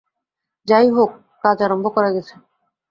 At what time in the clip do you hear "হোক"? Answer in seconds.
0.89-1.09